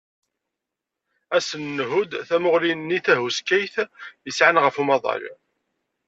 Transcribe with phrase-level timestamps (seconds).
[1.35, 3.75] Ad sen-nhudd tamuɣli-nni tahuskayt
[4.29, 5.23] i sɛan ɣef umaḍal.